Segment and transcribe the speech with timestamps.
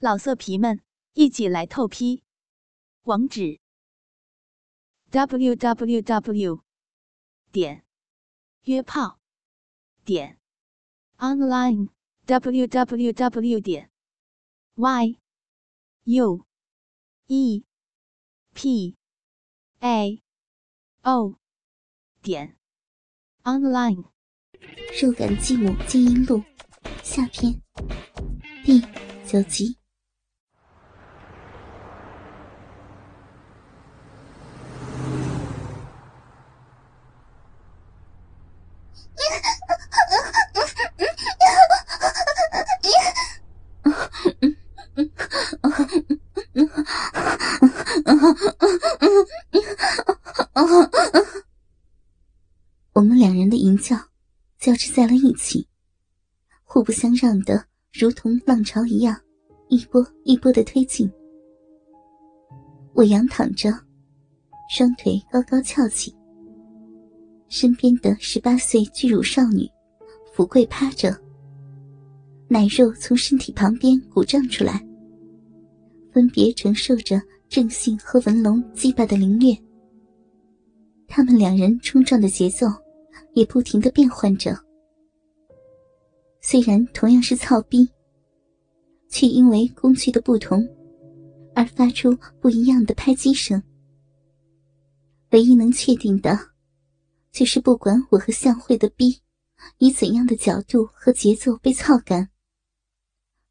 [0.00, 0.80] 老色皮们，
[1.14, 2.22] 一起来透批！
[3.02, 3.58] 网址
[5.10, 6.62] ：w w w
[7.50, 7.84] 点
[8.62, 9.18] 约炮
[10.04, 10.38] 点
[11.16, 11.88] online
[12.26, 13.90] w w w 点
[14.76, 15.18] y
[16.04, 16.46] u
[17.26, 17.64] e
[18.54, 18.96] p
[19.80, 20.22] a
[21.02, 21.40] o
[22.22, 22.56] 点
[23.42, 24.04] online。
[25.02, 26.44] 肉感继母金英录
[27.02, 27.60] 下篇
[28.64, 28.80] 第
[29.26, 29.77] 九集。
[52.92, 53.96] 我们两人的淫叫
[54.58, 55.68] 交织在了一起，
[56.64, 59.16] 互不相让的，如同浪潮一样，
[59.68, 61.08] 一波一波的推进。
[62.92, 63.70] 我仰躺着，
[64.68, 66.17] 双腿高高翘起，
[67.48, 69.68] 身边的十八岁巨乳少女
[70.32, 71.16] 俯跪趴着，
[72.48, 74.86] 奶肉从身体旁边鼓胀出来，
[76.12, 79.56] 分别承受着正性和文龙击败的凌虐。
[81.06, 82.66] 他们两人冲撞的节奏。
[83.34, 84.56] 也不停的变换着，
[86.40, 87.88] 虽然同样是操逼，
[89.08, 90.66] 却因为工具的不同，
[91.54, 93.62] 而发出不一样的拍击声。
[95.30, 96.36] 唯一能确定的，
[97.30, 99.20] 就是不管我和向慧的逼
[99.78, 102.30] 以怎样的角度和节奏被操干，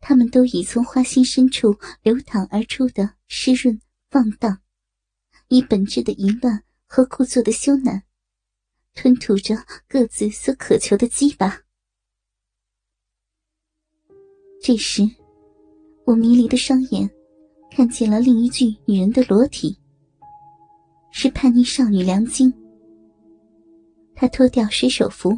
[0.00, 4.60] 他们都以从花心深处流淌而出的湿润放荡，
[5.48, 8.02] 以本质的淫乱和故作的羞赧。
[8.94, 9.56] 吞吐着
[9.88, 11.62] 各自所渴求的鸡巴。
[14.60, 15.02] 这时，
[16.04, 17.10] 我迷离的双眼
[17.70, 19.78] 看见了另一具女人的裸体，
[21.10, 22.52] 是叛逆少女梁晶。
[24.22, 25.36] 他脱掉水手服，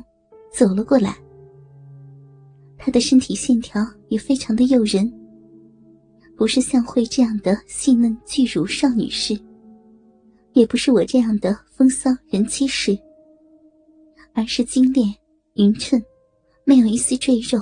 [0.52, 1.16] 走了过来。
[2.76, 5.10] 他的身体线条也非常的诱人，
[6.36, 9.40] 不是像慧这样的细嫩巨乳少女式，
[10.52, 12.94] 也不是我这样的风骚人妻式。
[14.34, 15.08] 而是精炼、
[15.54, 15.98] 匀称，
[16.66, 17.58] 没有一丝赘肉，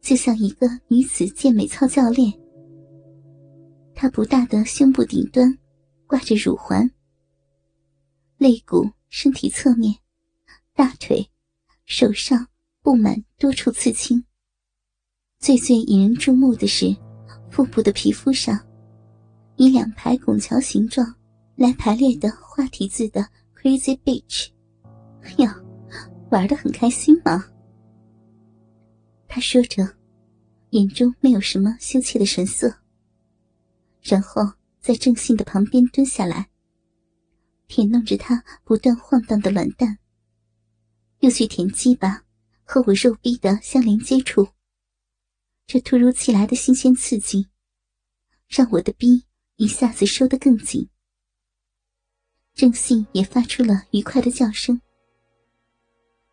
[0.00, 2.32] 就像一个女子健美操教练。
[3.92, 5.52] 她不大的胸部顶端
[6.06, 6.88] 挂着乳环，
[8.46, 9.92] 肋骨、身体侧面、
[10.72, 11.28] 大腿、
[11.84, 12.46] 手上
[12.80, 14.24] 布满多处刺青。
[15.40, 16.96] 最最引人注目的是，
[17.50, 18.56] 腹部的皮肤上，
[19.56, 21.12] 以两排拱桥形状
[21.56, 24.50] 来排列的花体字的 “Crazy Bitch”。
[25.38, 25.50] 哟，
[26.30, 27.44] 玩的很开心吗？
[29.26, 29.84] 他说着，
[30.70, 32.72] 眼中没有什么羞怯的神色。
[34.02, 34.40] 然后
[34.80, 36.48] 在郑信的旁边蹲下来，
[37.68, 39.98] 舔弄着他不断晃荡的卵蛋，
[41.20, 42.24] 又去舔鸡巴
[42.64, 44.48] 和我肉逼的相连接处。
[45.66, 47.48] 这突如其来的新鲜刺激，
[48.46, 49.24] 让我的逼
[49.56, 50.88] 一下子收得更紧。
[52.54, 54.80] 郑信也发出了愉快的叫声。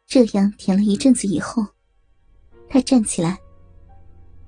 [0.06, 1.66] 这样舔了一阵子以后，
[2.70, 3.40] 他站起来，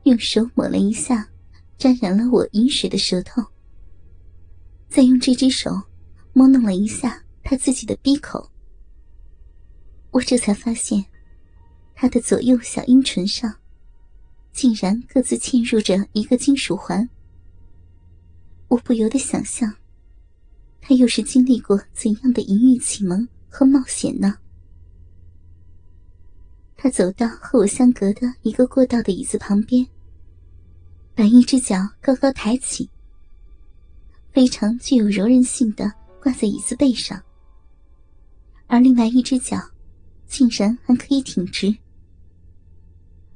[0.04, 1.28] 用手抹了一下
[1.78, 3.44] 沾染了我饮水的舌头，
[4.88, 5.72] 再用这只手
[6.38, 8.52] 摸弄了一下他自己的鼻口。
[10.12, 11.06] 我这才发现，
[11.96, 13.56] 他的左右小阴唇上，
[14.52, 17.10] 竟然各自嵌入着一个金属环。
[18.68, 19.76] 我不由得想象，
[20.82, 24.38] 他又是经历过怎样的淫欲启蒙和冒险呢？
[26.76, 29.88] 他走到和我相隔的一个过道的椅子旁边，
[31.16, 32.90] 把一只脚高高抬起，
[34.34, 35.94] 非常具有柔韧性的
[36.26, 37.24] 挂在椅子背上，
[38.66, 39.56] 而另外一只脚
[40.26, 41.78] 竟然还可以挺直。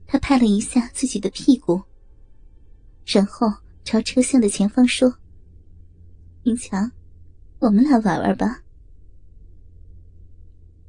[0.07, 1.83] 他拍了一下自己的屁股，
[3.05, 3.47] 然后
[3.83, 5.19] 朝车厢的前方说
[6.41, 6.91] ：“明强，
[7.59, 8.63] 我们来玩玩吧。”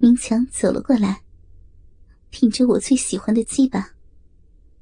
[0.00, 1.20] 明强走了过来。
[2.30, 3.90] 挺着我最喜欢的鸡巴，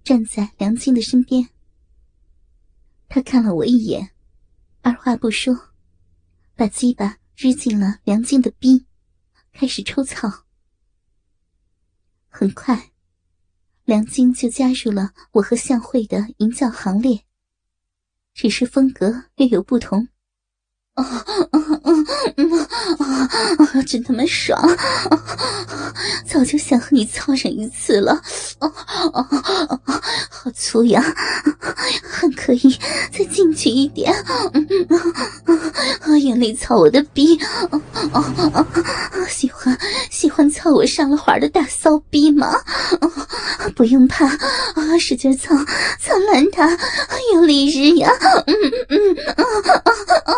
[0.04, 1.48] 站在梁静的身边。
[3.08, 4.08] 他看了我一眼，
[4.82, 5.67] 二话不说，
[6.58, 8.84] 把鸡巴支进了梁静的逼，
[9.52, 10.44] 开始抽草。
[12.26, 12.90] 很快，
[13.84, 17.24] 梁静就加入了我和向慧的淫叫行列，
[18.34, 20.08] 只是风格略有不同。
[21.02, 23.28] 啊啊啊
[23.58, 23.82] 啊！
[23.86, 24.60] 真他妈爽！
[26.26, 28.20] 早就想和你操上一次了。
[28.58, 29.26] 啊啊
[29.84, 30.02] 啊！
[30.30, 31.02] 好粗呀，
[32.02, 32.78] 还可以
[33.12, 34.12] 再进去一点。
[36.00, 37.38] 啊，用力操我的逼！
[37.70, 37.80] 啊
[38.12, 38.20] 啊
[38.54, 38.66] 啊！
[39.28, 39.78] 喜欢
[40.10, 42.60] 喜欢操我上了环的大骚逼吗？
[43.76, 45.54] 不用怕，啊，使劲操，
[46.00, 46.76] 操烂它，
[47.34, 48.10] 用力日呀！
[48.46, 49.44] 嗯嗯嗯啊
[49.84, 49.92] 啊
[50.24, 50.32] 啊！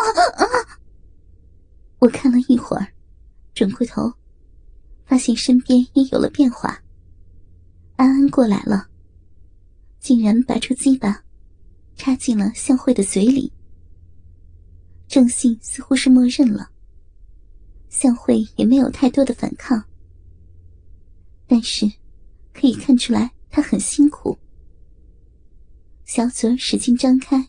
[2.01, 2.87] 我看了一会儿，
[3.53, 4.11] 转过头，
[5.05, 6.81] 发现身边也有了变化。
[7.95, 8.87] 安安过来了，
[9.99, 11.23] 竟然拔出鸡巴，
[11.95, 13.53] 插进了向慧的嘴里。
[15.07, 16.71] 郑信似乎是默认了，
[17.87, 19.83] 向慧也没有太多的反抗，
[21.45, 21.85] 但是
[22.51, 24.35] 可以看出来他很辛苦，
[26.05, 27.47] 小嘴使劲张开，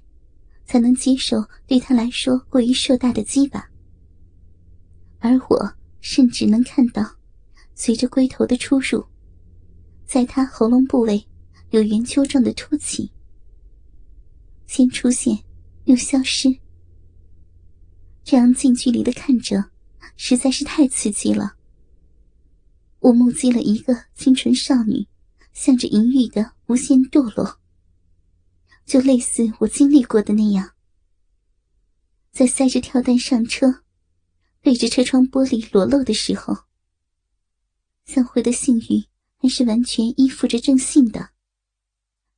[0.66, 3.71] 才能接受对他来说过于硕大的鸡巴。
[5.32, 7.16] 而我甚至能看到，
[7.74, 9.06] 随着龟头的出入，
[10.04, 11.26] 在他喉咙部位
[11.70, 13.10] 有圆球状的凸起，
[14.66, 15.42] 先出现，
[15.84, 16.58] 又消失。
[18.22, 19.70] 这样近距离的看着，
[20.16, 21.54] 实在是太刺激了。
[23.00, 25.06] 我目击了一个清纯少女，
[25.54, 27.58] 向着淫欲的无限堕落，
[28.84, 30.72] 就类似我经历过的那样，
[32.30, 33.82] 在塞着跳蛋上车。
[34.62, 36.56] 对着车窗玻璃裸露的时候，
[38.04, 39.04] 向辉的性欲
[39.36, 41.30] 还是完全依附着正信的。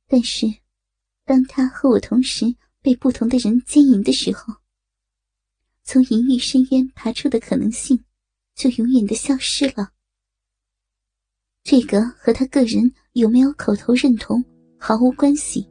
[0.07, 0.47] 但是，
[1.23, 4.55] 当他和我同时被不同的人奸淫的时候，
[5.83, 8.03] 从淫欲深渊爬出的可能性
[8.55, 9.91] 就永远的消失了。
[11.63, 14.43] 这个和他个人有没有口头认同
[14.79, 15.67] 毫无关系。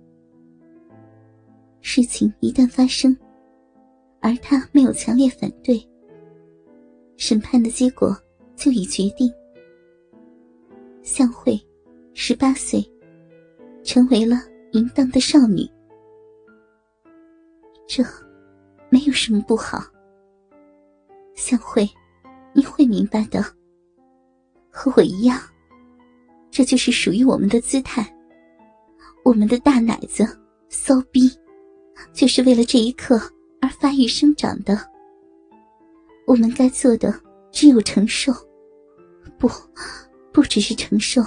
[1.81, 3.17] 事情一旦发生，
[4.21, 5.85] 而他没有强烈反对。
[7.27, 8.15] 审判的结果
[8.55, 9.33] 就已决定，
[11.03, 11.59] 向慧，
[12.13, 12.87] 十八岁，
[13.83, 14.37] 成为了
[14.73, 15.67] 淫荡的少女。
[17.89, 18.05] 这，
[18.91, 19.83] 没有什么不好。
[21.35, 21.89] 向慧，
[22.53, 23.43] 你会明白的。
[24.69, 25.41] 和我一样，
[26.51, 28.07] 这就是属于我们的姿态。
[29.25, 30.29] 我们的大奶子，
[30.69, 31.33] 骚逼，
[32.13, 33.19] 就是为了这一刻
[33.63, 34.93] 而发育生长的。
[36.27, 37.15] 我们该做的
[37.53, 38.33] 只有承受，
[39.39, 39.49] 不，
[40.33, 41.23] 不只是承受，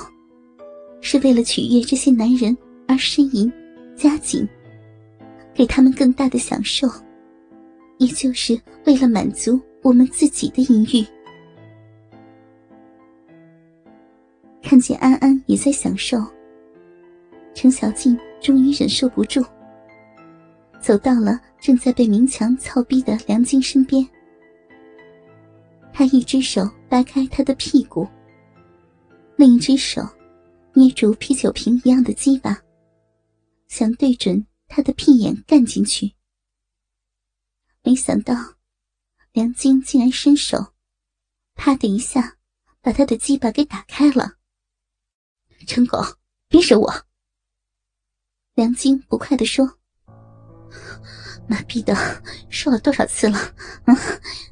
[1.01, 2.55] 是为了取悦这些男人
[2.87, 3.51] 而呻吟、
[3.95, 4.47] 加紧，
[5.53, 6.89] 给他们更大的享受，
[7.99, 11.05] 也就是为了满足我们自己的淫欲。
[14.63, 16.17] 看见安安也在享受，
[17.53, 19.41] 程小静终于忍受不住，
[20.81, 24.05] 走到了正在被明强操逼的梁晶身边。
[25.97, 28.07] 他一只手掰开他的屁股，
[29.35, 30.07] 另一只手
[30.75, 32.55] 捏住啤酒瓶一样的鸡巴，
[33.67, 36.13] 想对准他的屁眼干进去。
[37.81, 38.35] 没想到，
[39.31, 40.71] 梁晶竟然伸手，
[41.55, 42.37] 啪的一下
[42.79, 44.33] 把他的鸡巴给打开了。
[45.65, 45.97] 陈狗，
[46.47, 46.93] 别惹我！
[48.53, 49.79] 梁晶不快地说
[51.49, 51.95] ：“妈逼的，
[52.51, 53.39] 说了多少次了？
[53.85, 53.97] 嗯，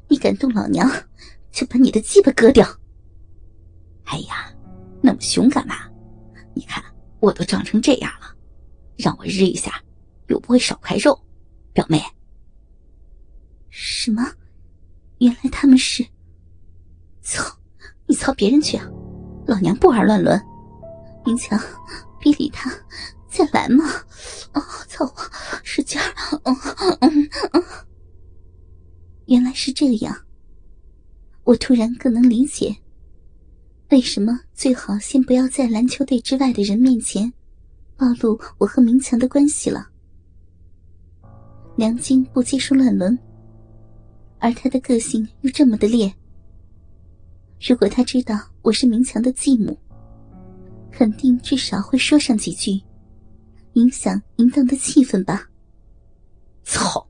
[0.07, 0.89] 你敢动老娘？”
[1.55, 2.67] 就把你的鸡巴割掉！
[4.03, 4.53] 哎呀，
[5.01, 5.89] 那么凶干嘛？
[6.53, 6.83] 你看
[7.21, 8.35] 我都长成这样了，
[8.97, 9.81] 让我日一下，
[10.27, 11.17] 又不会少块肉，
[11.71, 12.03] 表妹。
[13.69, 14.21] 什么？
[15.19, 16.05] 原来他们是？
[17.21, 17.41] 操！
[18.05, 18.85] 你操别人去啊！
[19.47, 20.37] 老娘不玩乱伦。
[21.25, 21.57] 明强，
[22.19, 22.69] 别理他，
[23.29, 23.85] 再来嘛！
[24.51, 25.15] 啊，操我，
[25.63, 26.13] 使劲儿！
[26.43, 26.53] 嗯
[26.99, 27.63] 嗯嗯。
[29.27, 30.13] 原来是这样。
[31.45, 32.75] 我突然更能理解，
[33.91, 37.31] 为什么最好先不要在篮球队之外的人面前
[37.95, 39.87] 暴露我和明强的关系了。
[41.75, 43.17] 梁晶不接受乱伦，
[44.39, 46.11] 而他的个性又这么的烈。
[47.61, 49.77] 如果他知道我是明强的继母，
[50.91, 52.81] 肯定至少会说上几句，
[53.73, 55.47] 影响淫荡的气氛吧。
[56.65, 57.07] 操！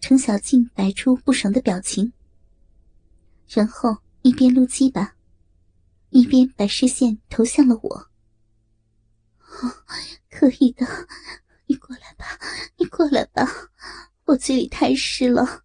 [0.00, 2.12] 程小静摆出不爽的表情。
[3.48, 5.16] 然后一边撸鸡巴，
[6.10, 7.96] 一边把视线投向了我。
[9.60, 9.72] 哦
[10.30, 10.84] 可以的，
[11.66, 12.26] 你过来吧，
[12.76, 13.48] 你过来吧，
[14.24, 15.62] 我嘴里太湿了，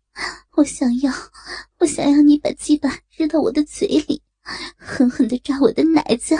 [0.52, 1.12] 我想要，
[1.80, 4.22] 我想要你把鸡巴扔到我的嘴里，
[4.78, 6.36] 狠狠的抓我的奶子，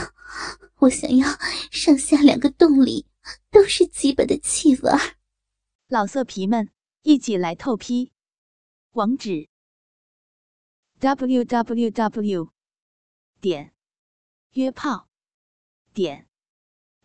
[0.78, 1.28] 我想要
[1.72, 3.08] 上下两个洞里
[3.50, 4.92] 都是鸡巴的气味。
[5.88, 6.70] 老色皮们，
[7.02, 8.12] 一起来透批！
[8.92, 9.50] 网址
[11.00, 12.52] ：www.
[13.42, 13.74] 点
[14.52, 15.08] 约炮
[15.94, 16.28] 点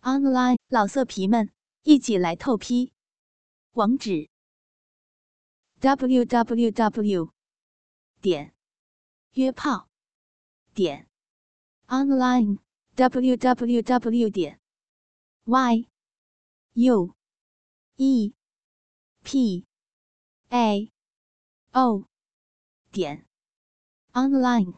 [0.00, 0.58] online。
[0.68, 2.92] 老色皮们，一起来透批！
[3.72, 4.28] 网址
[5.80, 7.30] ：www.
[8.20, 8.54] 点
[9.32, 9.88] 约炮
[10.74, 11.08] 点
[11.86, 12.58] online。
[12.96, 14.30] www.
[14.30, 14.60] 点
[15.44, 15.88] y
[16.74, 17.14] u
[17.96, 18.34] e
[19.24, 19.66] p
[20.48, 20.92] a
[21.72, 22.08] o
[22.92, 23.26] 点
[24.14, 24.74] online。